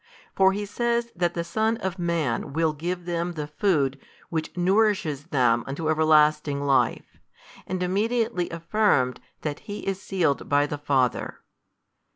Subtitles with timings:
[0.35, 5.29] For He says that the Son of Man will give them the food which nourisheth
[5.29, 7.19] them unto everlasting life,
[7.67, 11.41] and immediately affirmed that He is sealed by the Father.